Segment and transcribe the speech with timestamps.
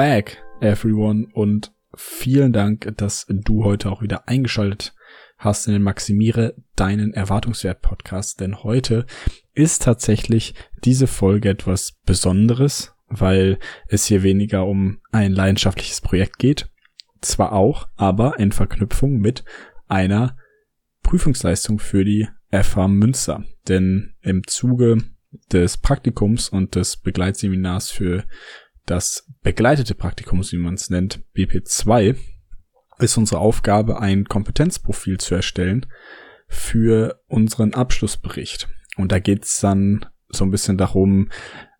[0.00, 4.94] Back, everyone, und vielen Dank, dass du heute auch wieder eingeschaltet
[5.36, 9.04] hast in den Maximiere deinen Erwartungswert Podcast, denn heute
[9.52, 10.54] ist tatsächlich
[10.84, 16.70] diese Folge etwas Besonderes, weil es hier weniger um ein leidenschaftliches Projekt geht,
[17.20, 19.44] zwar auch, aber in Verknüpfung mit
[19.86, 20.34] einer
[21.02, 24.96] Prüfungsleistung für die FH Münster, denn im Zuge
[25.52, 28.24] des Praktikums und des Begleitseminars für
[28.90, 32.16] das begleitete Praktikums, wie man es nennt, BP2,
[32.98, 35.86] ist unsere Aufgabe, ein Kompetenzprofil zu erstellen
[36.48, 38.68] für unseren Abschlussbericht.
[38.96, 41.30] Und da geht's dann so ein bisschen darum,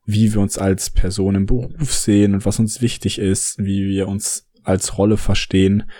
[0.07, 4.09] wie wir uns als Person im Beruf sehen und was uns wichtig ist, wie wir
[4.09, 5.91] uns als Rolle verstehen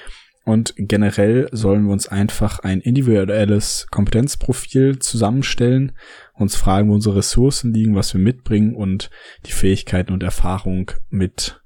[0.51, 5.93] und generell sollen wir uns einfach ein individuelles Kompetenzprofil zusammenstellen,
[6.35, 9.11] uns fragen, wo unsere Ressourcen liegen, was wir mitbringen und
[9.47, 11.63] die Fähigkeiten und Erfahrung mit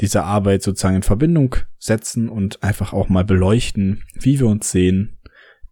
[0.00, 5.18] dieser Arbeit sozusagen in Verbindung setzen und einfach auch mal beleuchten, wie wir uns sehen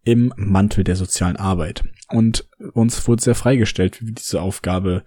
[0.03, 1.83] im Mantel der sozialen Arbeit.
[2.09, 5.03] Und uns wurde sehr freigestellt, wie wir diese Aufgabe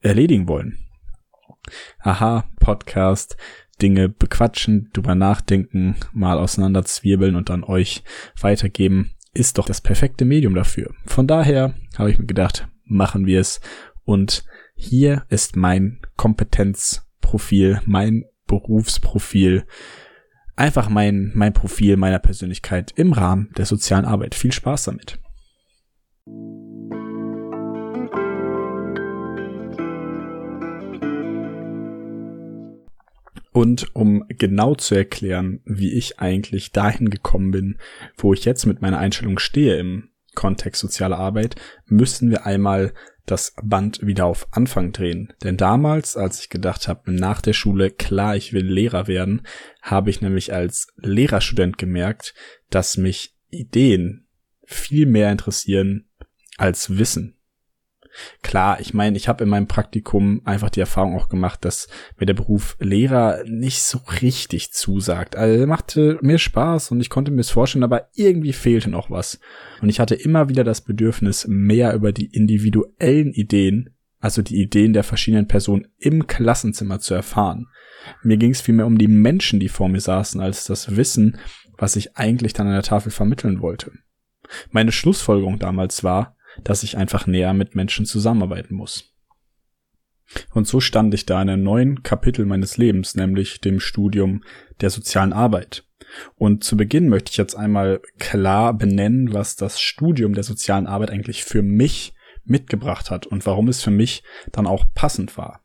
[0.00, 0.78] erledigen wollen.
[2.00, 3.36] Aha, Podcast,
[3.80, 8.02] Dinge bequatschen, drüber nachdenken, mal auseinanderzwirbeln und dann euch
[8.40, 10.92] weitergeben, ist doch das perfekte Medium dafür.
[11.06, 13.60] Von daher habe ich mir gedacht, machen wir es.
[14.04, 19.64] Und hier ist mein Kompetenzprofil, mein Berufsprofil,
[20.56, 24.34] einfach mein, mein Profil meiner Persönlichkeit im Rahmen der sozialen Arbeit.
[24.34, 25.18] Viel Spaß damit.
[33.60, 37.78] Und um genau zu erklären, wie ich eigentlich dahin gekommen bin,
[38.16, 42.94] wo ich jetzt mit meiner Einstellung stehe im Kontext soziale Arbeit, müssten wir einmal
[43.26, 45.34] das Band wieder auf Anfang drehen.
[45.44, 49.42] Denn damals, als ich gedacht habe, nach der Schule, klar, ich will Lehrer werden,
[49.82, 52.32] habe ich nämlich als Lehrerstudent gemerkt,
[52.70, 54.26] dass mich Ideen
[54.64, 56.08] viel mehr interessieren
[56.56, 57.36] als Wissen.
[58.42, 61.88] Klar, ich meine, ich habe in meinem Praktikum einfach die Erfahrung auch gemacht, dass
[62.18, 65.36] mir der Beruf Lehrer nicht so richtig zusagt.
[65.36, 69.10] Also er machte mir Spaß und ich konnte mir es vorstellen, aber irgendwie fehlte noch
[69.10, 69.38] was.
[69.80, 74.92] Und ich hatte immer wieder das Bedürfnis, mehr über die individuellen Ideen, also die Ideen
[74.92, 77.68] der verschiedenen Personen im Klassenzimmer zu erfahren.
[78.22, 81.38] Mir ging es vielmehr um die Menschen, die vor mir saßen, als das Wissen,
[81.78, 83.92] was ich eigentlich dann an der Tafel vermitteln wollte.
[84.70, 89.14] Meine Schlussfolgerung damals war, dass ich einfach näher mit Menschen zusammenarbeiten muss.
[90.52, 94.44] Und so stand ich da in einem neuen Kapitel meines Lebens, nämlich dem Studium
[94.80, 95.84] der sozialen Arbeit.
[96.36, 101.10] Und zu Beginn möchte ich jetzt einmal klar benennen, was das Studium der sozialen Arbeit
[101.10, 104.22] eigentlich für mich mitgebracht hat und warum es für mich
[104.52, 105.62] dann auch passend war.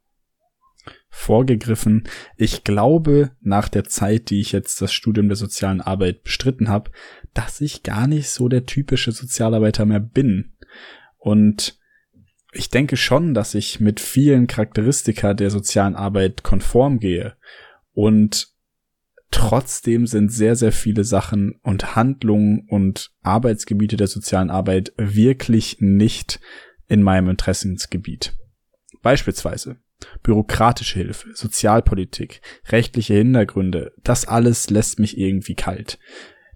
[1.09, 2.03] Vorgegriffen,
[2.35, 6.91] ich glaube, nach der Zeit, die ich jetzt das Studium der sozialen Arbeit bestritten habe,
[7.33, 10.54] dass ich gar nicht so der typische Sozialarbeiter mehr bin.
[11.25, 11.79] Und
[12.51, 17.35] ich denke schon, dass ich mit vielen Charakteristika der sozialen Arbeit konform gehe.
[17.93, 18.49] Und
[19.31, 26.39] trotzdem sind sehr, sehr viele Sachen und Handlungen und Arbeitsgebiete der sozialen Arbeit wirklich nicht
[26.87, 28.35] in meinem Interessensgebiet.
[29.01, 29.77] Beispielsweise
[30.21, 35.97] bürokratische Hilfe, Sozialpolitik, rechtliche Hintergründe, das alles lässt mich irgendwie kalt.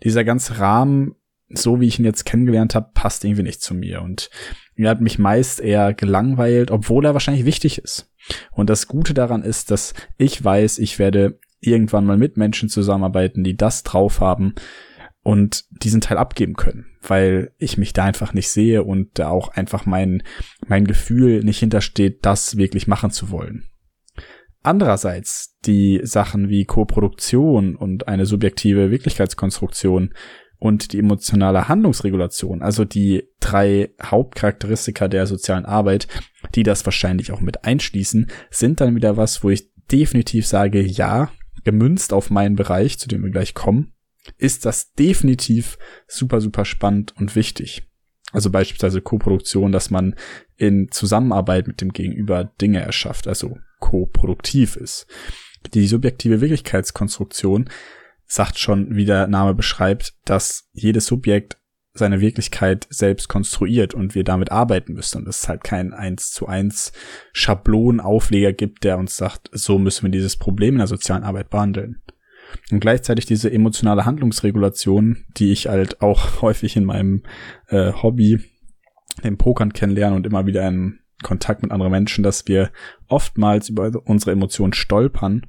[0.04, 1.16] Dieser ganze Rahmen
[1.50, 4.02] so wie ich ihn jetzt kennengelernt habe, passt irgendwie nicht zu mir.
[4.02, 4.30] Und
[4.76, 8.12] er hat mich meist eher gelangweilt, obwohl er wahrscheinlich wichtig ist.
[8.52, 13.44] Und das Gute daran ist, dass ich weiß, ich werde irgendwann mal mit Menschen zusammenarbeiten,
[13.44, 14.56] die das drauf haben
[15.22, 19.50] und diesen Teil abgeben können, weil ich mich da einfach nicht sehe und da auch
[19.50, 20.24] einfach mein,
[20.68, 23.66] mein Gefühl nicht hintersteht, das wirklich machen zu wollen.
[24.62, 30.14] Andererseits die Sachen wie Koproduktion und eine subjektive Wirklichkeitskonstruktion
[30.60, 36.08] und die emotionale Handlungsregulation, also die drei Hauptcharakteristika der sozialen Arbeit,
[36.54, 41.32] die das wahrscheinlich auch mit einschließen, sind dann wieder was, wo ich definitiv sage, ja,
[41.64, 43.94] gemünzt auf meinen Bereich, zu dem wir gleich kommen,
[44.38, 45.78] ist das definitiv
[46.08, 47.84] super, super spannend und wichtig.
[48.32, 50.16] Also beispielsweise Koproduktion, dass man
[50.56, 55.08] in Zusammenarbeit mit dem Gegenüber Dinge erschafft, also koproduktiv ist.
[55.74, 57.70] Die subjektive Wirklichkeitskonstruktion
[58.30, 61.58] sagt schon, wie der Name beschreibt, dass jedes Subjekt
[61.94, 66.48] seine Wirklichkeit selbst konstruiert und wir damit arbeiten müssen und es halt kein eins zu
[66.48, 66.94] eins
[67.34, 72.02] Schablonenaufleger gibt, der uns sagt, so müssen wir dieses Problem in der sozialen Arbeit behandeln.
[72.72, 77.24] Und gleichzeitig diese emotionale Handlungsregulation, die ich halt auch häufig in meinem
[77.68, 78.40] äh, Hobby,
[79.24, 82.72] dem Pokern kennenlerne und immer wieder in Kontakt mit anderen Menschen, dass wir
[83.08, 85.46] oftmals über unsere Emotionen stolpern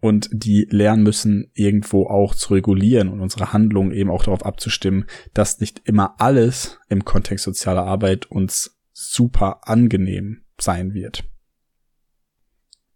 [0.00, 5.06] und die lernen müssen, irgendwo auch zu regulieren und unsere Handlungen eben auch darauf abzustimmen,
[5.34, 11.24] dass nicht immer alles im Kontext sozialer Arbeit uns super angenehm sein wird.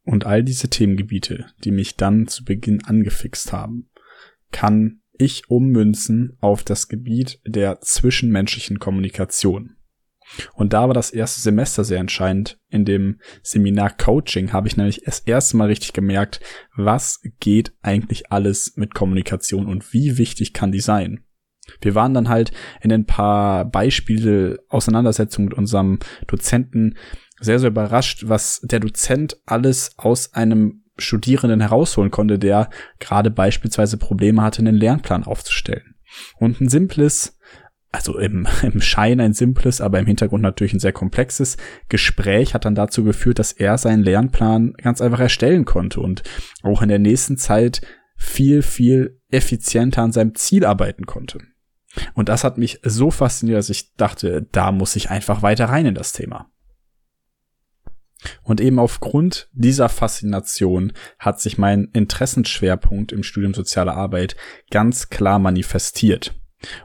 [0.05, 3.89] Und all diese Themengebiete, die mich dann zu Beginn angefixt haben,
[4.51, 9.77] kann ich ummünzen auf das Gebiet der zwischenmenschlichen Kommunikation.
[10.55, 12.59] Und da war das erste Semester sehr entscheidend.
[12.69, 16.41] In dem Seminar Coaching habe ich nämlich das erste Mal richtig gemerkt,
[16.77, 21.25] was geht eigentlich alles mit Kommunikation und wie wichtig kann die sein.
[21.81, 26.97] Wir waren dann halt in ein paar Beispiele Auseinandersetzungen mit unserem Dozenten
[27.41, 33.97] sehr, sehr überrascht, was der Dozent alles aus einem Studierenden herausholen konnte, der gerade beispielsweise
[33.97, 35.95] Probleme hatte, einen Lernplan aufzustellen.
[36.39, 37.39] Und ein simples,
[37.93, 41.59] also im, im Schein ein simples, aber im Hintergrund natürlich ein sehr komplexes
[41.89, 46.23] Gespräch hat dann dazu geführt, dass er seinen Lernplan ganz einfach erstellen konnte und
[46.63, 47.83] auch in der nächsten Zeit
[48.17, 51.39] viel, viel effizienter an seinem Ziel arbeiten konnte.
[52.15, 55.87] Und das hat mich so fasziniert, dass ich dachte, da muss ich einfach weiter rein
[55.87, 56.51] in das Thema.
[58.43, 64.37] Und eben aufgrund dieser Faszination hat sich mein Interessenschwerpunkt im Studium Soziale Arbeit
[64.71, 66.35] ganz klar manifestiert.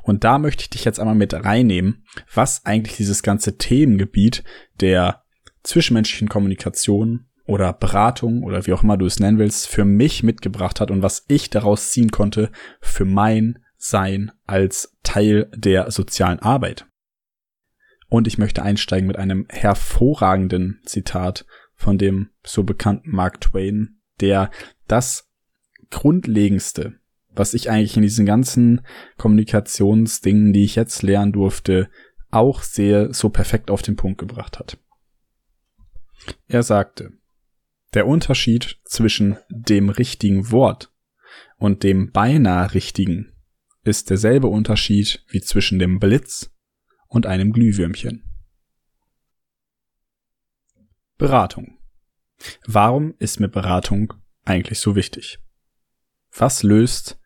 [0.01, 4.43] Und da möchte ich dich jetzt einmal mit reinnehmen, was eigentlich dieses ganze Themengebiet
[4.79, 5.23] der
[5.63, 10.79] zwischenmenschlichen Kommunikation oder Beratung oder wie auch immer du es nennen willst, für mich mitgebracht
[10.79, 12.51] hat und was ich daraus ziehen konnte
[12.81, 16.85] für mein Sein als Teil der sozialen Arbeit.
[18.09, 21.45] Und ich möchte einsteigen mit einem hervorragenden Zitat
[21.75, 24.49] von dem so bekannten Mark Twain, der
[24.87, 25.29] das
[25.89, 26.99] Grundlegendste,
[27.37, 28.81] was ich eigentlich in diesen ganzen
[29.17, 31.89] Kommunikationsdingen, die ich jetzt lernen durfte,
[32.29, 34.77] auch sehr so perfekt auf den Punkt gebracht hat.
[36.47, 37.13] Er sagte,
[37.93, 40.91] der Unterschied zwischen dem richtigen Wort
[41.57, 43.33] und dem beinahe richtigen
[43.83, 46.53] ist derselbe Unterschied wie zwischen dem Blitz
[47.07, 48.23] und einem Glühwürmchen.
[51.17, 51.79] Beratung.
[52.65, 54.13] Warum ist mir Beratung
[54.43, 55.39] eigentlich so wichtig?
[56.35, 57.19] Was löst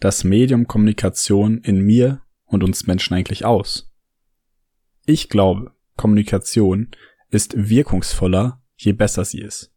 [0.00, 3.92] das Medium Kommunikation in mir und uns Menschen eigentlich aus?
[5.06, 6.90] Ich glaube, Kommunikation
[7.30, 9.74] ist wirkungsvoller, je besser sie ist.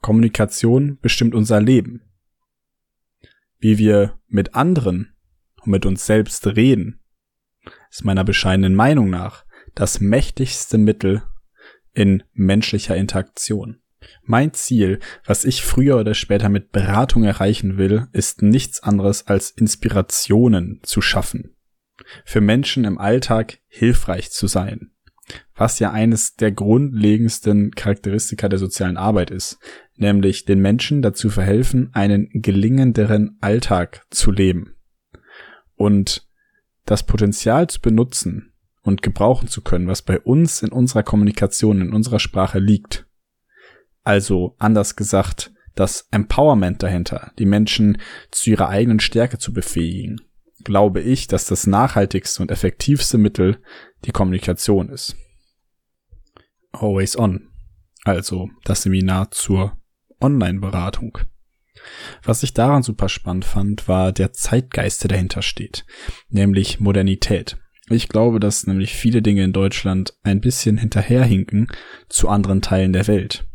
[0.00, 2.02] Kommunikation bestimmt unser Leben.
[3.58, 5.14] Wie wir mit anderen
[5.60, 7.00] und mit uns selbst reden,
[7.90, 11.22] ist meiner bescheidenen Meinung nach das mächtigste Mittel
[11.92, 13.81] in menschlicher Interaktion.
[14.22, 19.50] Mein Ziel, was ich früher oder später mit Beratung erreichen will, ist nichts anderes als
[19.50, 21.56] Inspirationen zu schaffen.
[22.24, 24.90] Für Menschen im Alltag hilfreich zu sein.
[25.54, 29.58] Was ja eines der grundlegendsten Charakteristika der sozialen Arbeit ist,
[29.96, 34.74] nämlich den Menschen dazu verhelfen, einen gelingenderen Alltag zu leben.
[35.74, 36.26] Und
[36.84, 38.52] das Potenzial zu benutzen
[38.82, 43.06] und gebrauchen zu können, was bei uns in unserer Kommunikation, in unserer Sprache liegt.
[44.04, 47.98] Also anders gesagt, das Empowerment dahinter, die Menschen
[48.30, 50.20] zu ihrer eigenen Stärke zu befähigen,
[50.64, 53.58] glaube ich, dass das nachhaltigste und effektivste Mittel
[54.04, 55.16] die Kommunikation ist.
[56.72, 57.48] Always on.
[58.04, 59.76] Also das Seminar zur
[60.20, 61.18] Online-Beratung.
[62.22, 65.84] Was ich daran super spannend fand, war der Zeitgeist, der dahinter steht,
[66.28, 67.58] nämlich Modernität.
[67.88, 71.68] Ich glaube, dass nämlich viele Dinge in Deutschland ein bisschen hinterherhinken
[72.08, 73.46] zu anderen Teilen der Welt.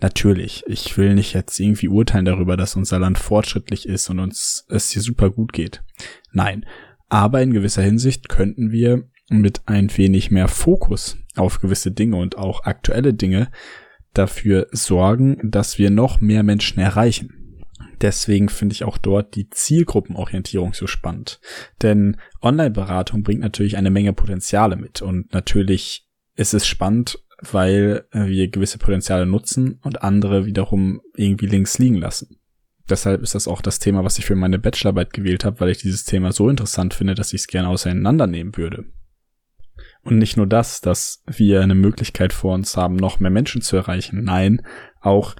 [0.00, 4.66] Natürlich, ich will nicht jetzt irgendwie urteilen darüber, dass unser Land fortschrittlich ist und uns
[4.68, 5.82] es hier super gut geht.
[6.32, 6.64] Nein,
[7.08, 12.36] aber in gewisser Hinsicht könnten wir mit ein wenig mehr Fokus auf gewisse Dinge und
[12.36, 13.50] auch aktuelle Dinge
[14.14, 17.40] dafür sorgen, dass wir noch mehr Menschen erreichen.
[18.00, 21.40] Deswegen finde ich auch dort die Zielgruppenorientierung so spannend.
[21.82, 25.02] Denn Online-Beratung bringt natürlich eine Menge Potenziale mit.
[25.02, 31.78] Und natürlich ist es spannend, weil wir gewisse Potenziale nutzen und andere wiederum irgendwie links
[31.78, 32.38] liegen lassen.
[32.88, 35.78] Deshalb ist das auch das Thema, was ich für meine Bachelorarbeit gewählt habe, weil ich
[35.78, 38.84] dieses Thema so interessant finde, dass ich es gerne auseinandernehmen würde.
[40.02, 43.76] Und nicht nur das, dass wir eine Möglichkeit vor uns haben, noch mehr Menschen zu
[43.76, 44.24] erreichen.
[44.24, 44.62] Nein,
[45.00, 45.36] auch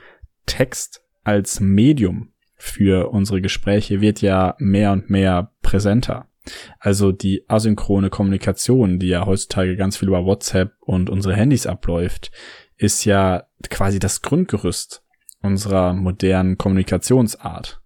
[0.46, 6.29] Text als Medium für unsere Gespräche wird ja mehr und mehr präsenter.
[6.78, 12.30] Also die asynchrone Kommunikation, die ja heutzutage ganz viel über WhatsApp und unsere Handys abläuft,
[12.76, 15.02] ist ja quasi das Grundgerüst
[15.42, 17.80] unserer modernen Kommunikationsart.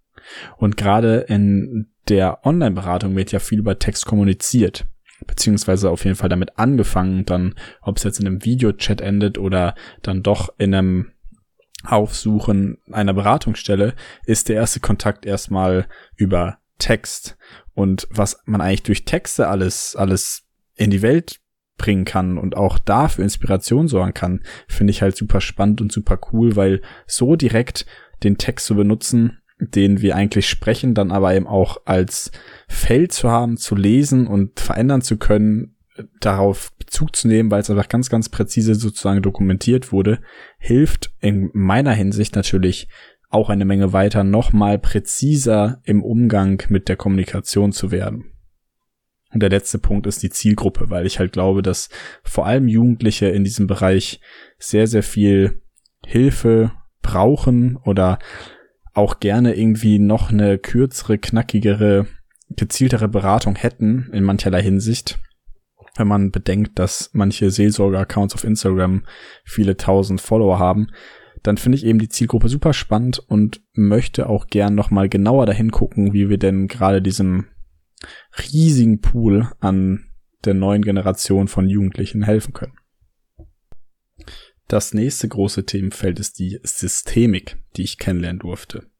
[0.56, 4.86] Und gerade in der Online-Beratung wird ja viel über Text kommuniziert.
[5.26, 9.74] beziehungsweise auf jeden Fall damit angefangen, dann, ob es jetzt in einem Videochat endet oder
[10.02, 11.12] dann doch in einem
[11.84, 13.94] Aufsuchen einer Beratungsstelle,
[14.26, 17.36] ist der erste Kontakt erstmal über Text.
[17.74, 20.42] Und was man eigentlich durch Texte alles, alles
[20.74, 21.40] in die Welt
[21.76, 25.92] bringen kann und auch da für Inspiration sorgen kann, finde ich halt super spannend und
[25.92, 27.86] super cool, weil so direkt
[28.22, 32.30] den Text zu benutzen, den wir eigentlich sprechen, dann aber eben auch als
[32.68, 35.76] Feld zu haben, zu lesen und verändern zu können,
[36.20, 40.20] darauf Bezug zu nehmen, weil es einfach ganz, ganz präzise sozusagen dokumentiert wurde,
[40.58, 42.88] hilft in meiner Hinsicht natürlich
[43.34, 48.32] auch eine Menge weiter, nochmal präziser im Umgang mit der Kommunikation zu werden.
[49.32, 51.88] Und der letzte Punkt ist die Zielgruppe, weil ich halt glaube, dass
[52.22, 54.20] vor allem Jugendliche in diesem Bereich
[54.58, 55.60] sehr, sehr viel
[56.06, 56.72] Hilfe
[57.02, 58.20] brauchen oder
[58.92, 62.06] auch gerne irgendwie noch eine kürzere, knackigere,
[62.50, 65.18] gezieltere Beratung hätten in mancherlei Hinsicht.
[65.96, 69.04] Wenn man bedenkt, dass manche Seelsorger-Accounts auf Instagram
[69.44, 70.88] viele tausend Follower haben,
[71.44, 75.70] dann finde ich eben die Zielgruppe super spannend und möchte auch gern nochmal genauer dahin
[75.70, 77.46] gucken, wie wir denn gerade diesem
[78.38, 80.06] riesigen Pool an
[80.44, 82.78] der neuen Generation von Jugendlichen helfen können.
[84.68, 88.90] Das nächste große Themenfeld ist die Systemik, die ich kennenlernen durfte.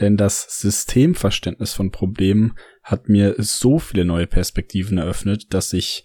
[0.00, 6.04] Denn das Systemverständnis von Problemen hat mir so viele neue Perspektiven eröffnet, dass ich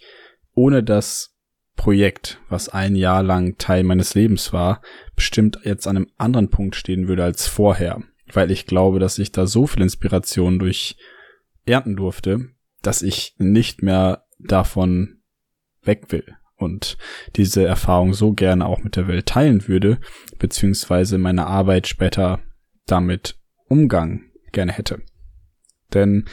[0.52, 1.37] ohne das
[1.78, 4.82] Projekt, was ein Jahr lang Teil meines Lebens war,
[5.14, 9.32] bestimmt jetzt an einem anderen Punkt stehen würde als vorher, weil ich glaube, dass ich
[9.32, 10.98] da so viel Inspiration durch
[11.64, 12.50] ernten durfte,
[12.82, 15.20] dass ich nicht mehr davon
[15.82, 16.98] weg will und
[17.36, 20.00] diese Erfahrung so gerne auch mit der Welt teilen würde,
[20.38, 22.40] beziehungsweise meine Arbeit später
[22.86, 25.00] damit Umgang gerne hätte.
[25.94, 26.24] Denn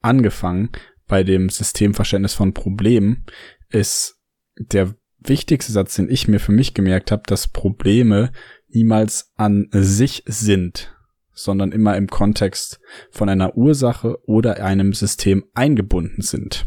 [0.00, 0.70] angefangen
[1.06, 3.26] bei dem Systemverständnis von Problemen
[3.68, 4.18] ist
[4.58, 8.32] der wichtigste Satz, den ich mir für mich gemerkt habe, dass Probleme
[8.68, 10.94] niemals an sich sind,
[11.32, 12.80] sondern immer im Kontext
[13.10, 16.66] von einer Ursache oder einem System eingebunden sind.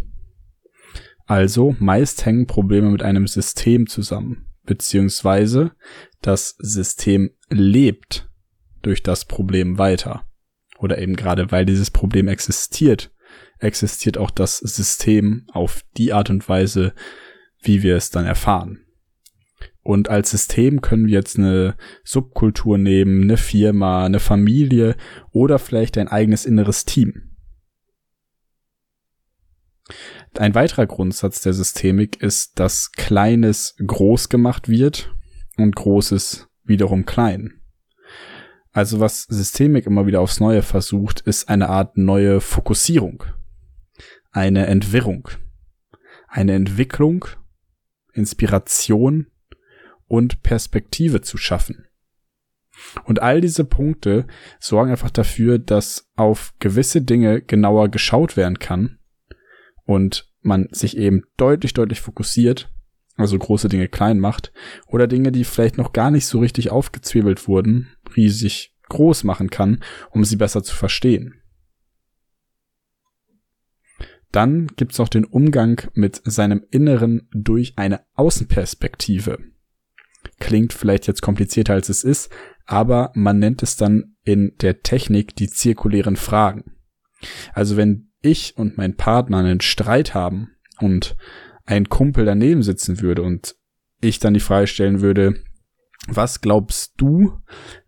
[1.25, 5.71] Also meist hängen Probleme mit einem System zusammen, beziehungsweise
[6.21, 8.29] das System lebt
[8.81, 10.25] durch das Problem weiter.
[10.79, 13.11] Oder eben gerade weil dieses Problem existiert,
[13.59, 16.93] existiert auch das System auf die Art und Weise,
[17.67, 18.79] wie wir es dann erfahren.
[19.83, 24.97] Und als System können wir jetzt eine Subkultur nehmen, eine Firma, eine Familie
[25.31, 27.37] oder vielleicht ein eigenes inneres Team.
[30.37, 35.13] Ein weiterer Grundsatz der Systemik ist, dass Kleines groß gemacht wird
[35.55, 37.61] und Großes wiederum klein.
[38.71, 43.23] Also was Systemik immer wieder aufs Neue versucht, ist eine Art neue Fokussierung,
[44.31, 45.29] eine Entwirrung,
[46.27, 47.25] eine Entwicklung,
[48.17, 49.27] Inspiration
[50.07, 51.85] und Perspektive zu schaffen.
[53.05, 54.27] Und all diese Punkte
[54.59, 58.99] sorgen einfach dafür, dass auf gewisse Dinge genauer geschaut werden kann
[59.85, 62.69] und man sich eben deutlich, deutlich fokussiert,
[63.15, 64.53] also große Dinge klein macht,
[64.87, 69.83] oder Dinge, die vielleicht noch gar nicht so richtig aufgezwiebelt wurden, riesig groß machen kann,
[70.11, 71.41] um sie besser zu verstehen.
[74.31, 79.39] Dann gibt's auch den Umgang mit seinem Inneren durch eine Außenperspektive.
[80.39, 82.29] Klingt vielleicht jetzt komplizierter als es ist,
[82.65, 86.75] aber man nennt es dann in der Technik die zirkulären Fragen.
[87.53, 91.15] Also wenn ich und mein Partner einen Streit haben und
[91.65, 93.55] ein Kumpel daneben sitzen würde und
[94.01, 95.35] ich dann die Frage stellen würde,
[96.07, 97.41] was glaubst du,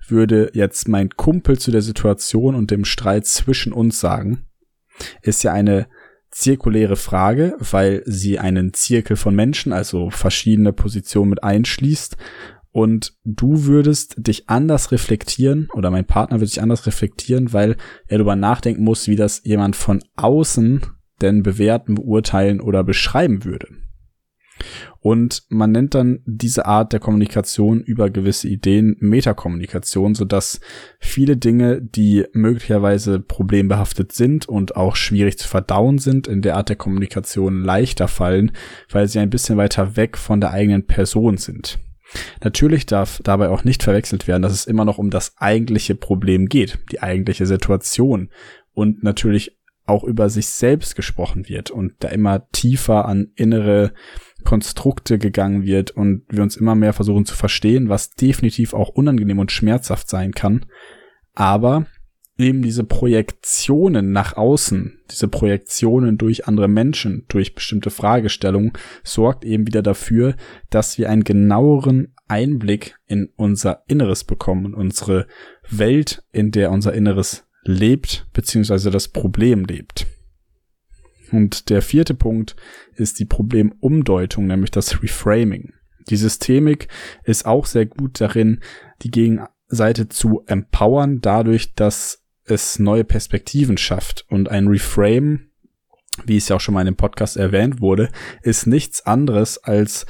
[0.08, 4.46] würde jetzt mein Kumpel zu der Situation und dem Streit zwischen uns sagen?
[5.22, 5.88] Ist ja eine
[6.32, 12.18] zirkuläre Frage, weil sie einen Zirkel von Menschen, also verschiedene Positionen mit einschließt.
[12.72, 18.20] Und du würdest dich anders reflektieren oder mein Partner würde sich anders reflektieren, weil er
[18.20, 20.82] darüber nachdenken muss, wie das jemand von außen
[21.22, 23.68] denn bewerten, beurteilen oder beschreiben würde.
[25.02, 30.60] Und man nennt dann diese Art der Kommunikation über gewisse Ideen Metakommunikation, sodass
[31.00, 36.70] viele Dinge, die möglicherweise problembehaftet sind und auch schwierig zu verdauen sind, in der Art
[36.70, 38.52] der Kommunikation leichter fallen,
[38.90, 41.80] weil sie ein bisschen weiter weg von der eigenen Person sind.
[42.44, 46.48] Natürlich darf dabei auch nicht verwechselt werden, dass es immer noch um das eigentliche Problem
[46.48, 48.30] geht, die eigentliche Situation
[48.74, 53.94] und natürlich auch über sich selbst gesprochen wird und da immer tiefer an innere
[54.44, 59.40] Konstrukte gegangen wird und wir uns immer mehr versuchen zu verstehen, was definitiv auch unangenehm
[59.40, 60.66] und schmerzhaft sein kann.
[61.34, 61.86] Aber
[62.38, 69.68] eben diese Projektionen nach außen, diese Projektionen durch andere Menschen, durch bestimmte Fragestellungen, sorgt eben
[69.68, 70.36] wieder dafür,
[70.70, 75.28] dass wir einen genaueren Einblick in unser Inneres bekommen, unsere
[75.70, 80.08] Welt, in der unser Inneres lebt, beziehungsweise das Problem lebt.
[81.32, 82.56] Und der vierte Punkt
[82.96, 85.74] ist die Problemumdeutung, nämlich das Reframing.
[86.10, 86.88] Die Systemik
[87.24, 88.62] ist auch sehr gut darin,
[89.02, 94.26] die Gegenseite zu empowern, dadurch, dass es neue Perspektiven schafft.
[94.30, 95.52] Und ein Reframe,
[96.26, 98.10] wie es ja auch schon mal in dem Podcast erwähnt wurde,
[98.42, 100.06] ist nichts anderes als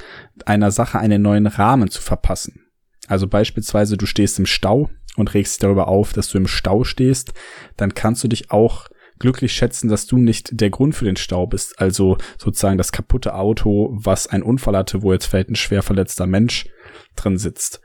[0.46, 2.64] einer Sache einen neuen Rahmen zu verpassen.
[3.06, 6.84] Also beispielsweise du stehst im Stau und regst dich darüber auf, dass du im Stau
[6.84, 7.34] stehst,
[7.76, 8.88] dann kannst du dich auch
[9.20, 11.78] glücklich schätzen, dass du nicht der Grund für den Stau bist.
[11.78, 16.26] Also sozusagen das kaputte Auto, was einen Unfall hatte, wo jetzt vielleicht ein schwer verletzter
[16.26, 16.66] Mensch
[17.14, 17.80] drin sitzt.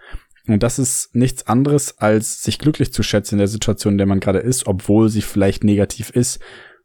[0.47, 4.07] Und das ist nichts anderes, als sich glücklich zu schätzen in der Situation, in der
[4.07, 6.39] man gerade ist, obwohl sie vielleicht negativ ist.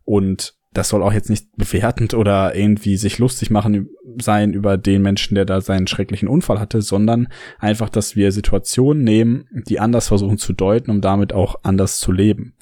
[0.04, 3.88] Und das soll auch jetzt nicht bewertend oder irgendwie sich lustig machen
[4.20, 7.28] sein über den Menschen, der da seinen schrecklichen Unfall hatte, sondern
[7.58, 12.12] einfach, dass wir Situationen nehmen, die anders versuchen zu deuten, um damit auch anders zu
[12.12, 12.54] leben.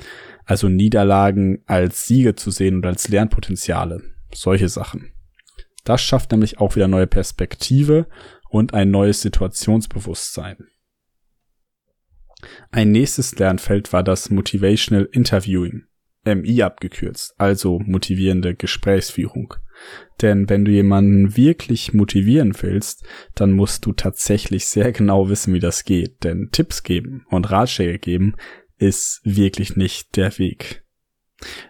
[0.49, 4.01] Also Niederlagen als Siege zu sehen und als Lernpotenziale.
[4.33, 5.13] Solche Sachen.
[5.85, 8.07] Das schafft nämlich auch wieder neue Perspektive
[8.49, 10.57] und ein neues Situationsbewusstsein.
[12.71, 15.83] Ein nächstes Lernfeld war das Motivational Interviewing,
[16.25, 19.53] MI abgekürzt, also motivierende Gesprächsführung.
[20.23, 25.61] Denn wenn du jemanden wirklich motivieren willst, dann musst du tatsächlich sehr genau wissen, wie
[25.61, 26.25] das geht.
[26.25, 28.35] Denn Tipps geben und Ratschläge geben
[28.79, 30.85] ist wirklich nicht der Weg.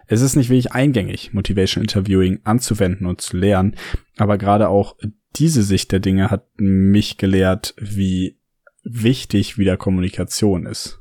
[0.07, 3.75] Es ist nicht wirklich eingängig, Motivation Interviewing anzuwenden und zu lernen,
[4.17, 4.95] aber gerade auch
[5.35, 8.39] diese Sicht der Dinge hat mich gelehrt, wie
[8.83, 10.99] wichtig wieder Kommunikation ist.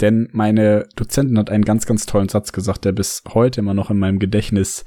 [0.00, 3.90] Denn meine Dozentin hat einen ganz, ganz tollen Satz gesagt, der bis heute immer noch
[3.90, 4.84] in meinem Gedächtnis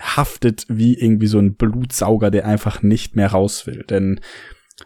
[0.00, 3.84] haftet wie irgendwie so ein Blutsauger, der einfach nicht mehr raus will.
[3.88, 4.20] Denn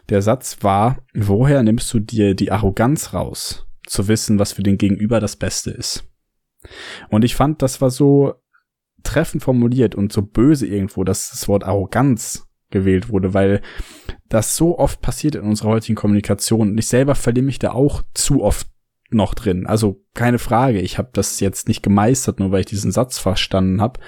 [0.09, 4.77] der Satz war, woher nimmst du dir die Arroganz raus, zu wissen, was für den
[4.77, 6.05] Gegenüber das Beste ist.
[7.09, 8.35] Und ich fand, das war so
[9.03, 13.61] treffend formuliert und so böse irgendwo, dass das Wort Arroganz gewählt wurde, weil
[14.27, 16.71] das so oft passiert in unserer heutigen Kommunikation.
[16.71, 18.67] Und ich selber verliere mich da auch zu oft
[19.09, 19.65] noch drin.
[19.65, 23.81] Also keine Frage, ich habe das jetzt nicht gemeistert, nur weil ich diesen Satz verstanden
[23.81, 23.99] habe.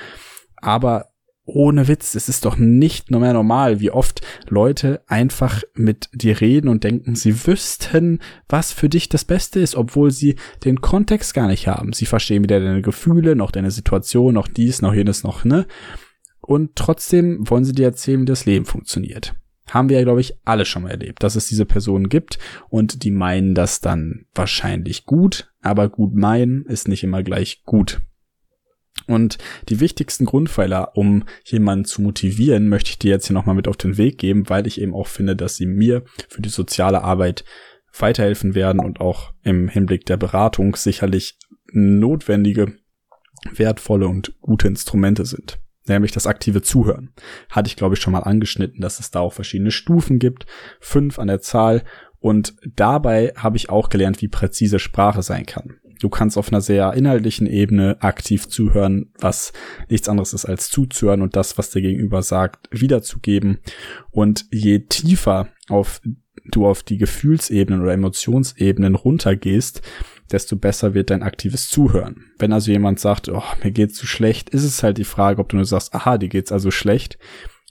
[0.58, 1.11] Aber
[1.46, 6.68] ohne Witz, es ist doch nicht mehr normal, wie oft Leute einfach mit dir reden
[6.68, 11.48] und denken, sie wüssten, was für dich das Beste ist, obwohl sie den Kontext gar
[11.48, 11.94] nicht haben.
[11.94, 15.66] Sie verstehen weder deine Gefühle, noch deine Situation, noch dies, noch jenes, noch, ne?
[16.42, 19.36] Und trotzdem wollen sie dir erzählen, wie das Leben funktioniert.
[19.70, 23.04] Haben wir ja, glaube ich, alle schon mal erlebt, dass es diese Personen gibt und
[23.04, 28.02] die meinen das dann wahrscheinlich gut, aber gut meinen ist nicht immer gleich gut.
[29.08, 29.38] Und
[29.70, 33.78] die wichtigsten Grundpfeiler, um jemanden zu motivieren, möchte ich dir jetzt hier nochmal mit auf
[33.78, 37.44] den Weg geben, weil ich eben auch finde, dass sie mir für die soziale Arbeit
[37.98, 41.38] weiterhelfen werden und auch im Hinblick der Beratung sicherlich
[41.74, 42.74] notwendige,
[43.54, 45.60] wertvolle und gute Instrumente sind.
[45.88, 47.14] Nämlich das aktive Zuhören.
[47.50, 50.46] Hatte ich, glaube ich, schon mal angeschnitten, dass es da auch verschiedene Stufen gibt.
[50.80, 51.84] Fünf an der Zahl.
[52.20, 55.81] Und dabei habe ich auch gelernt, wie präzise Sprache sein kann.
[56.02, 59.54] Du kannst auf einer sehr inhaltlichen Ebene aktiv zuhören, was
[59.88, 63.60] nichts anderes ist als zuzuhören und das, was der Gegenüber sagt, wiederzugeben.
[64.10, 66.02] Und je tiefer auf
[66.46, 69.84] du auf die Gefühlsebenen oder Emotionsebenen runtergehst,
[70.32, 72.32] desto besser wird dein aktives Zuhören.
[72.40, 75.50] Wenn also jemand sagt, oh, mir geht's zu schlecht, ist es halt die Frage, ob
[75.50, 77.20] du nur sagst, aha, dir geht's also schlecht,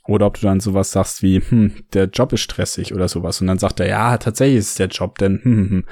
[0.07, 3.41] oder ob du dann sowas sagst wie, hm, der Job ist stressig oder sowas.
[3.41, 5.83] Und dann sagt er, ja, tatsächlich ist es der Job, denn hm, hm, hm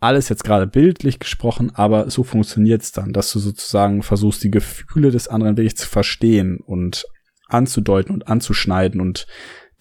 [0.00, 5.10] alles jetzt gerade bildlich gesprochen, aber so funktioniert's dann, dass du sozusagen versuchst, die Gefühle
[5.10, 7.04] des anderen wirklich zu verstehen und
[7.46, 9.26] anzudeuten und anzuschneiden und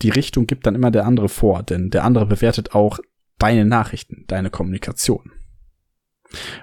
[0.01, 2.99] die Richtung gibt dann immer der andere vor, denn der andere bewertet auch
[3.37, 5.31] deine Nachrichten, deine Kommunikation.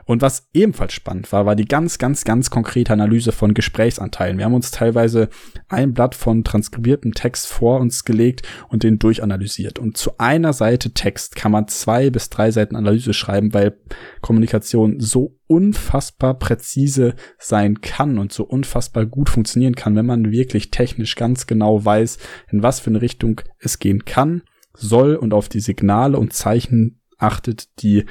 [0.04, 4.38] Und was ebenfalls spannend war, war die ganz, ganz, ganz konkrete Analyse von Gesprächsanteilen.
[4.38, 5.28] Wir haben uns teilweise
[5.68, 9.78] ein Blatt von transkribiertem Text vor uns gelegt und den durchanalysiert.
[9.78, 13.76] Und zu einer Seite Text kann man zwei bis drei Seiten Analyse schreiben, weil
[14.20, 20.70] Kommunikation so unfassbar präzise sein kann und so unfassbar gut funktionieren kann, wenn man wirklich
[20.70, 22.18] technisch ganz genau weiß,
[22.50, 24.42] in was für eine Richtung es gehen kann,
[24.74, 28.04] soll und auf die Signale und Zeichen achtet, die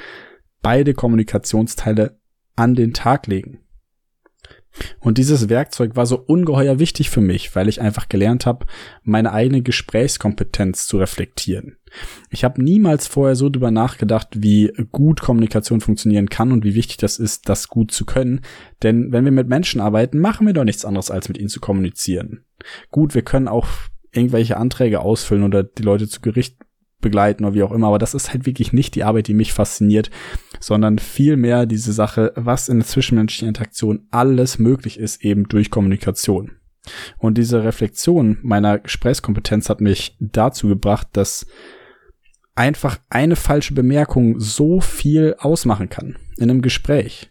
[0.66, 2.18] beide Kommunikationsteile
[2.56, 3.60] an den Tag legen.
[4.98, 8.66] Und dieses Werkzeug war so ungeheuer wichtig für mich, weil ich einfach gelernt habe,
[9.04, 11.76] meine eigene Gesprächskompetenz zu reflektieren.
[12.30, 16.96] Ich habe niemals vorher so drüber nachgedacht, wie gut Kommunikation funktionieren kann und wie wichtig
[16.96, 18.40] das ist, das gut zu können.
[18.82, 21.60] Denn wenn wir mit Menschen arbeiten, machen wir doch nichts anderes, als mit ihnen zu
[21.60, 22.44] kommunizieren.
[22.90, 23.68] Gut, wir können auch
[24.10, 26.56] irgendwelche Anträge ausfüllen oder die Leute zu Gericht
[27.00, 29.52] begleiten oder wie auch immer, aber das ist halt wirklich nicht die Arbeit, die mich
[29.52, 30.10] fasziniert,
[30.60, 36.52] sondern vielmehr diese Sache, was in der zwischenmenschlichen Interaktion alles möglich ist, eben durch Kommunikation.
[37.18, 41.46] Und diese Reflexion meiner Gesprächskompetenz hat mich dazu gebracht, dass
[42.54, 47.30] einfach eine falsche Bemerkung so viel ausmachen kann in einem Gespräch.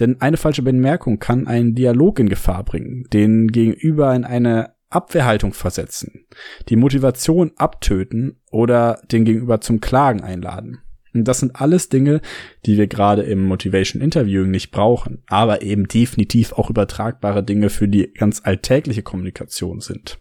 [0.00, 5.52] Denn eine falsche Bemerkung kann einen Dialog in Gefahr bringen, den Gegenüber in eine Abwehrhaltung
[5.52, 6.26] versetzen,
[6.68, 10.78] die Motivation abtöten oder den Gegenüber zum Klagen einladen.
[11.14, 12.20] Und das sind alles Dinge,
[12.64, 17.88] die wir gerade im Motivation Interviewing nicht brauchen, aber eben definitiv auch übertragbare Dinge für
[17.88, 20.18] die ganz alltägliche Kommunikation sind.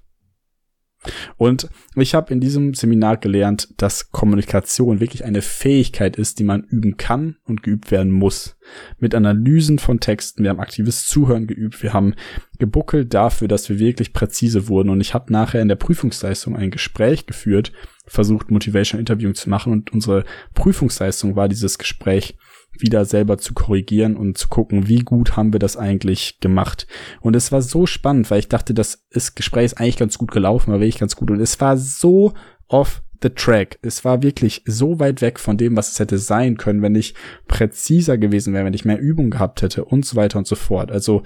[1.37, 6.63] Und ich habe in diesem Seminar gelernt, dass Kommunikation wirklich eine Fähigkeit ist, die man
[6.63, 8.55] üben kann und geübt werden muss.
[8.99, 12.13] Mit Analysen von Texten, wir haben aktives Zuhören geübt, wir haben
[12.59, 14.89] gebuckelt dafür, dass wir wirklich präzise wurden.
[14.89, 17.71] Und ich habe nachher in der Prüfungsleistung ein Gespräch geführt,
[18.05, 22.35] versucht Motivation Interviewing zu machen und unsere Prüfungsleistung war dieses Gespräch
[22.77, 26.87] wieder selber zu korrigieren und zu gucken, wie gut haben wir das eigentlich gemacht.
[27.19, 30.31] Und es war so spannend, weil ich dachte, das ist, Gespräch ist eigentlich ganz gut
[30.31, 31.31] gelaufen, war wirklich ganz gut.
[31.31, 32.33] Und es war so
[32.67, 33.77] off the track.
[33.81, 37.13] Es war wirklich so weit weg von dem, was es hätte sein können, wenn ich
[37.47, 40.91] präziser gewesen wäre, wenn ich mehr Übung gehabt hätte und so weiter und so fort.
[40.91, 41.23] Also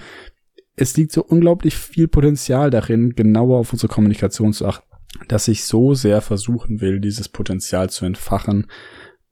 [0.75, 4.88] es liegt so unglaublich viel Potenzial darin, genauer auf unsere Kommunikation zu achten,
[5.29, 8.67] dass ich so sehr versuchen will, dieses Potenzial zu entfachen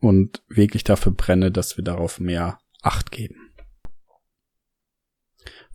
[0.03, 3.53] und wirklich dafür brenne, dass wir darauf mehr Acht geben.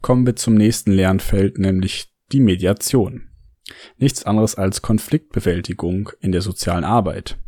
[0.03, 3.31] Kommen wir zum nächsten Lernfeld, nämlich die Mediation.
[3.97, 7.39] Nichts anderes als Konfliktbewältigung in der sozialen Arbeit.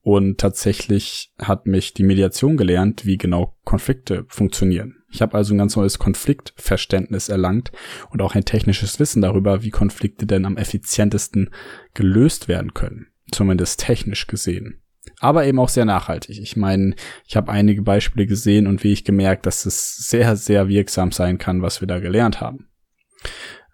[0.00, 5.02] Und tatsächlich hat mich die Mediation gelernt, wie genau Konflikte funktionieren.
[5.10, 7.72] Ich habe also ein ganz neues Konfliktverständnis erlangt
[8.10, 11.50] und auch ein technisches Wissen darüber, wie Konflikte denn am effizientesten
[11.92, 13.08] gelöst werden können.
[13.30, 14.80] Zumindest technisch gesehen
[15.20, 16.38] aber eben auch sehr nachhaltig.
[16.40, 16.94] Ich meine,
[17.26, 21.38] ich habe einige Beispiele gesehen und wie ich gemerkt, dass es sehr, sehr wirksam sein
[21.38, 22.68] kann, was wir da gelernt haben.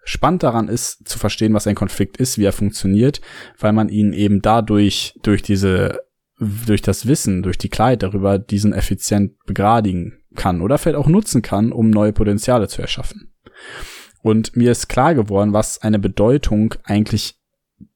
[0.05, 3.21] Spannend daran ist zu verstehen, was ein Konflikt ist, wie er funktioniert,
[3.57, 6.01] weil man ihn eben dadurch, durch diese,
[6.39, 11.41] durch das Wissen, durch die Klarheit darüber, diesen effizient begradigen kann oder vielleicht auch nutzen
[11.41, 13.33] kann, um neue Potenziale zu erschaffen.
[14.21, 17.35] Und mir ist klar geworden, was eine Bedeutung eigentlich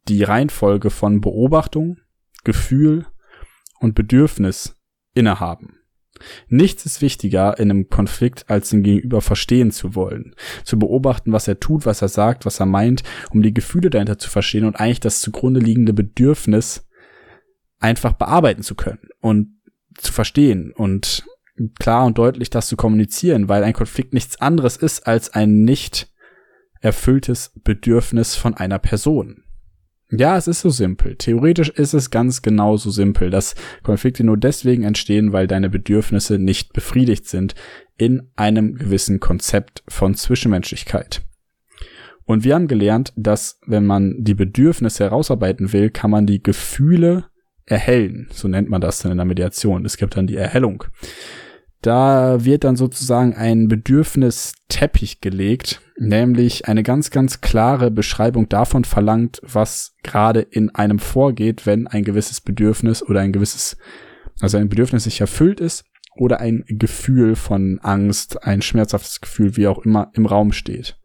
[0.07, 1.97] die Reihenfolge von Beobachtung,
[2.43, 3.05] Gefühl
[3.79, 4.75] und Bedürfnis
[5.13, 5.77] innehaben.
[6.47, 11.47] Nichts ist wichtiger in einem Konflikt, als den Gegenüber verstehen zu wollen, zu beobachten, was
[11.47, 14.79] er tut, was er sagt, was er meint, um die Gefühle dahinter zu verstehen und
[14.79, 16.87] eigentlich das zugrunde liegende Bedürfnis
[17.79, 19.59] einfach bearbeiten zu können und
[19.95, 21.25] zu verstehen und
[21.79, 26.11] klar und deutlich das zu kommunizieren, weil ein Konflikt nichts anderes ist als ein nicht
[26.81, 29.43] erfülltes Bedürfnis von einer Person.
[30.09, 31.15] Ja, es ist so simpel.
[31.17, 36.39] Theoretisch ist es ganz genau so simpel, dass Konflikte nur deswegen entstehen, weil deine Bedürfnisse
[36.39, 37.55] nicht befriedigt sind
[37.97, 41.23] in einem gewissen Konzept von Zwischenmenschlichkeit.
[42.23, 47.25] Und wir haben gelernt, dass wenn man die Bedürfnisse herausarbeiten will, kann man die Gefühle
[47.65, 48.27] erhellen.
[48.31, 49.85] So nennt man das dann in der Mediation.
[49.85, 50.85] Es gibt dann die Erhellung.
[51.81, 59.39] Da wird dann sozusagen ein Bedürfnisteppich gelegt, nämlich eine ganz, ganz klare Beschreibung davon verlangt,
[59.43, 63.77] was gerade in einem vorgeht, wenn ein gewisses Bedürfnis oder ein gewisses,
[64.39, 65.85] also ein Bedürfnis sich erfüllt ist
[66.15, 70.97] oder ein Gefühl von Angst, ein schmerzhaftes Gefühl, wie auch immer, im Raum steht.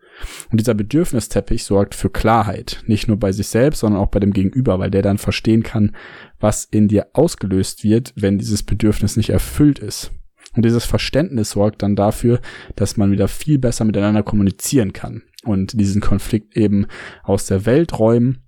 [0.51, 4.33] Und dieser Bedürfnisteppich sorgt für Klarheit, nicht nur bei sich selbst, sondern auch bei dem
[4.33, 5.97] Gegenüber, weil der dann verstehen kann,
[6.39, 10.13] was in dir ausgelöst wird, wenn dieses Bedürfnis nicht erfüllt ist.
[10.55, 12.41] Und dieses Verständnis sorgt dann dafür,
[12.77, 16.87] dass man wieder viel besser miteinander kommunizieren kann und diesen Konflikt eben
[17.23, 18.43] aus der Welt räumen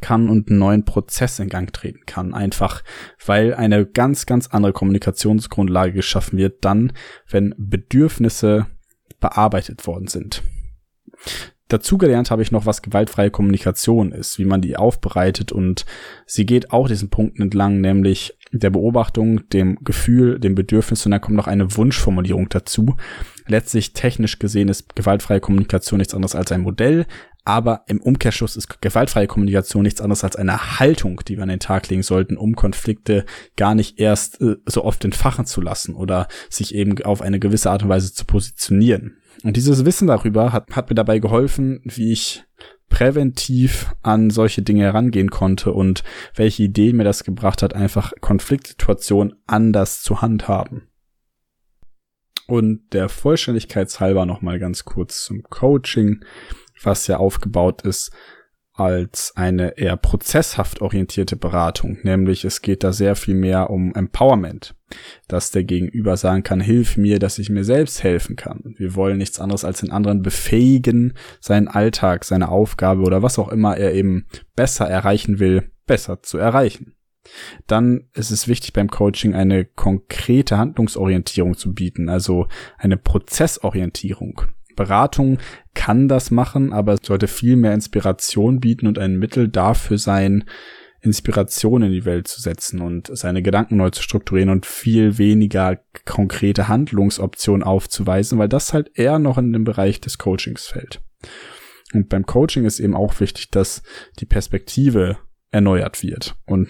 [0.00, 2.34] kann und einen neuen Prozess in Gang treten kann.
[2.34, 2.82] Einfach,
[3.24, 6.92] weil eine ganz, ganz andere Kommunikationsgrundlage geschaffen wird, dann,
[7.28, 8.66] wenn Bedürfnisse
[9.20, 10.42] bearbeitet worden sind.
[11.68, 15.84] Dazu gelernt habe ich noch, was gewaltfreie Kommunikation ist, wie man die aufbereitet und
[16.24, 21.20] sie geht auch diesen Punkten entlang, nämlich der Beobachtung, dem Gefühl, dem Bedürfnis und dann
[21.20, 22.96] kommt noch eine Wunschformulierung dazu.
[23.46, 27.06] Letztlich technisch gesehen ist gewaltfreie Kommunikation nichts anderes als ein Modell,
[27.44, 31.60] aber im Umkehrschluss ist gewaltfreie Kommunikation nichts anderes als eine Haltung, die wir an den
[31.60, 33.24] Tag legen sollten, um Konflikte
[33.56, 37.70] gar nicht erst äh, so oft entfachen zu lassen oder sich eben auf eine gewisse
[37.70, 39.18] Art und Weise zu positionieren.
[39.44, 42.44] Und dieses Wissen darüber hat, hat mir dabei geholfen, wie ich
[42.88, 49.34] präventiv an solche Dinge herangehen konnte und welche Idee mir das gebracht hat, einfach Konfliktsituationen
[49.46, 50.88] anders zu handhaben.
[52.46, 56.24] Und der Vollständigkeitshalber noch mal ganz kurz zum Coaching,
[56.82, 58.12] was ja aufgebaut ist
[58.76, 64.74] als eine eher prozesshaft orientierte Beratung, nämlich es geht da sehr viel mehr um Empowerment,
[65.28, 68.74] dass der Gegenüber sagen kann, hilf mir, dass ich mir selbst helfen kann.
[68.76, 73.48] Wir wollen nichts anderes als den anderen befähigen, seinen Alltag, seine Aufgabe oder was auch
[73.48, 76.92] immer er eben besser erreichen will, besser zu erreichen.
[77.66, 82.46] Dann ist es wichtig beim Coaching eine konkrete Handlungsorientierung zu bieten, also
[82.78, 84.42] eine Prozessorientierung.
[84.76, 85.38] Beratung
[85.74, 90.44] kann das machen, aber es sollte viel mehr Inspiration bieten und ein Mittel dafür sein,
[91.00, 95.78] Inspiration in die Welt zu setzen und seine Gedanken neu zu strukturieren und viel weniger
[96.04, 101.00] konkrete Handlungsoptionen aufzuweisen, weil das halt eher noch in den Bereich des Coachings fällt.
[101.92, 103.82] Und beim Coaching ist eben auch wichtig, dass
[104.18, 105.18] die Perspektive
[105.50, 106.68] erneuert wird und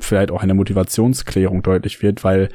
[0.00, 2.50] vielleicht auch eine Motivationsklärung deutlich wird, weil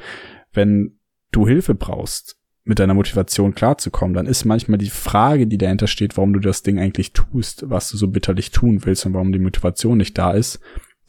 [0.52, 0.98] wenn
[1.32, 6.16] du Hilfe brauchst, mit deiner Motivation klarzukommen, dann ist manchmal die Frage, die dahinter steht,
[6.16, 9.38] warum du das Ding eigentlich tust, was du so bitterlich tun willst und warum die
[9.38, 10.60] Motivation nicht da ist,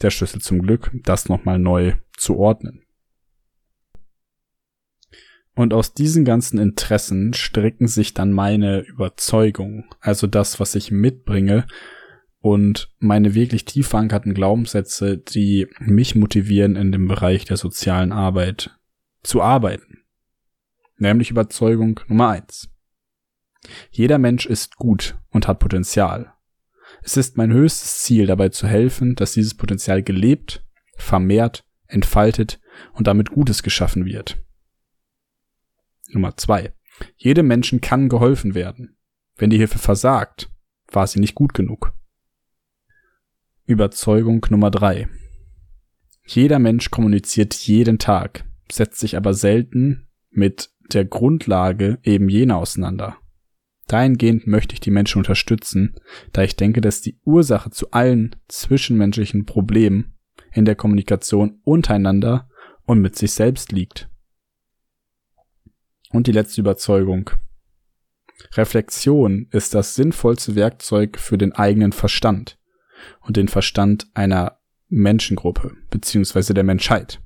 [0.02, 2.82] der Schlüssel zum Glück, das nochmal neu zu ordnen.
[5.56, 11.66] Und aus diesen ganzen Interessen stricken sich dann meine Überzeugungen, also das, was ich mitbringe
[12.42, 18.78] und meine wirklich tief verankerten Glaubenssätze, die mich motivieren, in dem Bereich der sozialen Arbeit
[19.24, 20.05] zu arbeiten
[20.98, 22.70] nämlich Überzeugung Nummer eins.
[23.92, 26.34] Jeder Mensch ist gut und hat Potenzial.
[27.02, 30.64] Es ist mein höchstes Ziel, dabei zu helfen, dass dieses Potenzial gelebt,
[30.98, 32.60] vermehrt, entfaltet
[32.94, 34.38] und damit Gutes geschaffen wird.
[36.10, 36.74] Nummer zwei.
[37.18, 38.98] Jedem Menschen kann geholfen werden.
[39.36, 40.50] Wenn die Hilfe versagt,
[40.92, 41.94] war sie nicht gut genug.
[43.66, 45.10] Überzeugung Nummer drei.
[46.26, 53.18] Jeder Mensch kommuniziert jeden Tag, setzt sich aber selten mit der Grundlage eben jener auseinander.
[53.88, 55.96] Dahingehend möchte ich die Menschen unterstützen,
[56.34, 60.16] da ich denke, dass die Ursache zu allen zwischenmenschlichen Problemen
[60.52, 62.50] in der Kommunikation untereinander
[62.86, 64.10] und mit sich selbst liegt.
[66.12, 67.30] Und die letzte Überzeugung.
[68.54, 72.58] Reflexion ist das sinnvollste Werkzeug für den eigenen Verstand
[73.22, 77.22] und den Verstand einer Menschengruppe beziehungsweise der Menschheit.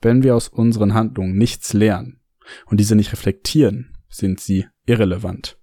[0.00, 2.20] Wenn wir aus unseren Handlungen nichts lernen,
[2.66, 5.58] und diese nicht reflektieren, sind sie irrelevant.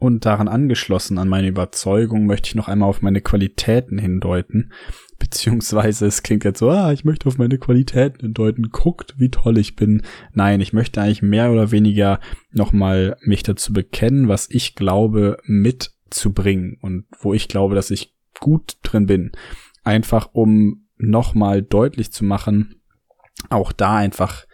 [0.00, 4.72] Und daran angeschlossen an meine Überzeugung möchte ich noch einmal auf meine Qualitäten hindeuten,
[5.18, 9.58] beziehungsweise es klingt jetzt so, ah, ich möchte auf meine Qualitäten hindeuten, guckt, wie toll
[9.58, 10.02] ich bin.
[10.32, 12.20] Nein, ich möchte eigentlich mehr oder weniger
[12.52, 18.76] nochmal mich dazu bekennen, was ich glaube mitzubringen und wo ich glaube, dass ich gut
[18.84, 19.32] drin bin.
[19.82, 22.77] Einfach um nochmal deutlich zu machen,
[23.50, 24.46] auch da einfach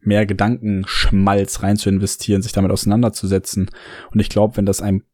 [0.00, 3.70] mehr Gedankenschmalz rein zu investieren, sich damit auseinanderzusetzen.
[4.10, 5.04] Und ich glaube, wenn das einem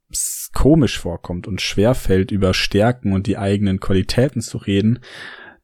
[0.54, 5.00] komisch vorkommt und schwer fällt, über Stärken und die eigenen Qualitäten zu reden,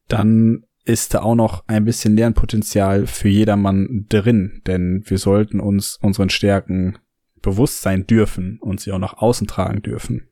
[0.07, 5.97] dann ist da auch noch ein bisschen Lernpotenzial für jedermann drin, denn wir sollten uns
[5.99, 6.99] unseren Stärken
[7.41, 10.29] bewusst sein dürfen und sie auch nach außen tragen dürfen.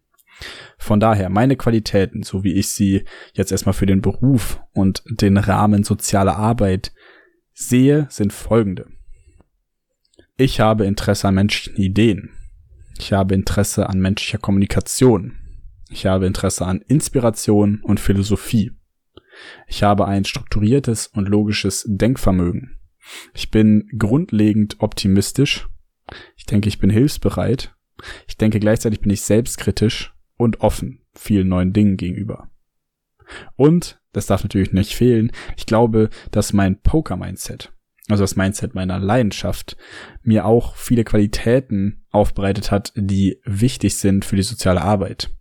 [0.78, 5.38] Von daher, meine Qualitäten, so wie ich sie jetzt erstmal für den Beruf und den
[5.38, 6.91] Rahmen sozialer Arbeit
[7.54, 8.88] sehe, sind folgende.
[10.38, 12.32] Ich habe Interesse an menschlichen Ideen.
[12.98, 15.36] Ich habe Interesse an menschlicher Kommunikation.
[15.89, 18.72] Ich habe Interesse an Inspiration und Philosophie.
[19.68, 22.80] Ich habe ein strukturiertes und logisches Denkvermögen.
[23.34, 25.68] Ich bin grundlegend optimistisch.
[26.36, 27.76] Ich denke, ich bin hilfsbereit.
[28.28, 32.50] Ich denke, gleichzeitig bin ich selbstkritisch und offen vielen neuen Dingen gegenüber.
[33.56, 37.74] Und, das darf natürlich nicht fehlen, ich glaube, dass mein Poker-Mindset,
[38.10, 39.78] also das Mindset meiner Leidenschaft,
[40.22, 45.32] mir auch viele Qualitäten aufbereitet hat, die wichtig sind für die soziale Arbeit.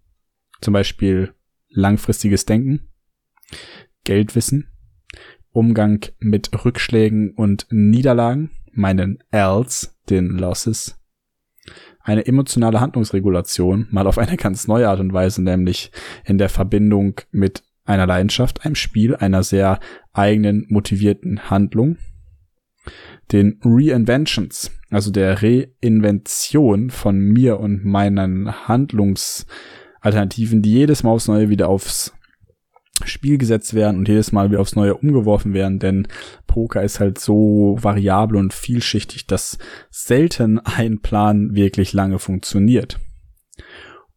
[0.60, 1.34] Zum Beispiel
[1.68, 2.88] langfristiges Denken,
[4.04, 4.68] Geldwissen,
[5.50, 10.98] Umgang mit Rückschlägen und Niederlagen, meinen Ls, den Losses,
[12.00, 15.90] eine emotionale Handlungsregulation, mal auf eine ganz neue Art und Weise, nämlich
[16.24, 19.80] in der Verbindung mit einer Leidenschaft, einem Spiel, einer sehr
[20.12, 21.96] eigenen, motivierten Handlung.
[23.30, 31.48] Den Reinventions, also der Reinvention von mir und meinen Handlungsalternativen, die jedes Mal aufs Neue
[31.48, 32.12] wieder aufs
[33.04, 36.08] Spiel gesetzt werden und jedes Mal wieder aufs Neue umgeworfen werden, denn
[36.46, 39.58] Poker ist halt so variabel und vielschichtig, dass
[39.90, 43.00] selten ein Plan wirklich lange funktioniert.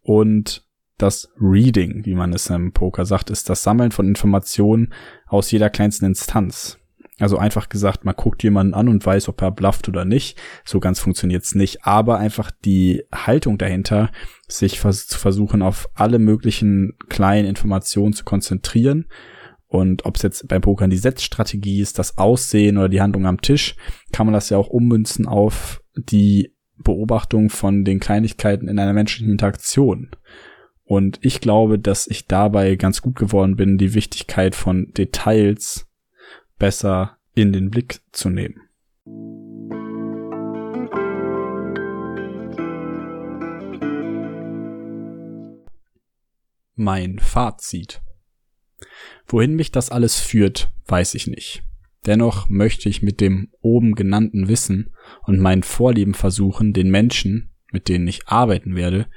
[0.01, 0.64] Und
[0.97, 4.93] das Reading, wie man es im Poker sagt, ist das Sammeln von Informationen
[5.27, 6.79] aus jeder kleinsten Instanz.
[7.17, 10.37] Also einfach gesagt, man guckt jemanden an und weiß, ob er blufft oder nicht.
[10.65, 11.85] So ganz funktioniert's nicht.
[11.85, 14.11] Aber einfach die Haltung dahinter,
[14.47, 19.05] sich vers zu versuchen, auf alle möglichen kleinen Informationen zu konzentrieren.
[19.67, 23.41] Und ob es jetzt beim Pokern die Setzstrategie ist, das Aussehen oder die Handlung am
[23.41, 23.75] Tisch,
[24.11, 29.31] kann man das ja auch ummünzen auf die Beobachtung von den Kleinigkeiten in einer menschlichen
[29.31, 30.11] Interaktion.
[30.85, 35.87] Und ich glaube, dass ich dabei ganz gut geworden bin, die Wichtigkeit von Details
[36.59, 38.61] besser in den Blick zu nehmen.
[46.75, 48.01] Mein Fazit.
[49.27, 51.63] Wohin mich das alles führt, weiß ich nicht.
[52.05, 54.93] Dennoch möchte ich mit dem oben genannten Wissen
[55.23, 59.07] und meinen Vorlieben versuchen, den Menschen, mit denen ich arbeiten werde,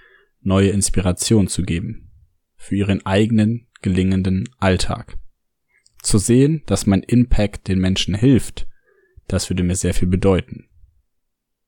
[0.48, 2.10] neue Inspiration zu geben.
[2.56, 5.16] Für ihren eigenen, gelingenden Alltag.
[6.02, 8.66] Zu sehen, dass mein Impact den Menschen hilft,
[9.28, 10.68] das würde mir sehr viel bedeuten.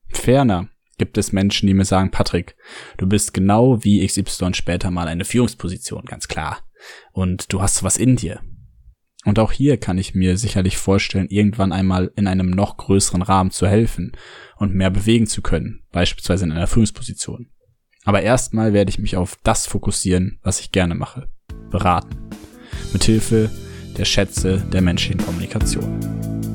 [0.09, 2.55] Ferner gibt es Menschen, die mir sagen, Patrick,
[2.97, 6.59] du bist genau wie XY später mal eine Führungsposition, ganz klar.
[7.13, 8.41] Und du hast was in dir.
[9.23, 13.51] Und auch hier kann ich mir sicherlich vorstellen, irgendwann einmal in einem noch größeren Rahmen
[13.51, 14.13] zu helfen
[14.57, 17.51] und mehr bewegen zu können, beispielsweise in einer Führungsposition.
[18.03, 21.29] Aber erstmal werde ich mich auf das fokussieren, was ich gerne mache.
[21.69, 22.29] Beraten.
[22.93, 23.49] Mithilfe
[23.97, 26.50] der Schätze der menschlichen Kommunikation.